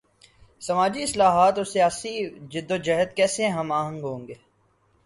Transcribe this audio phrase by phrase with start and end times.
[0.61, 2.13] سماجی اصلاحات اور سیاسی
[2.51, 4.35] جد و جہد کیسے ہم آہنگ ہوںگے؟